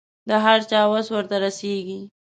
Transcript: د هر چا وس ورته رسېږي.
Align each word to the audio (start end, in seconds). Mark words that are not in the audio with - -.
د 0.29 0.31
هر 0.45 0.59
چا 0.69 0.81
وس 0.91 1.07
ورته 1.11 1.35
رسېږي. 1.43 1.99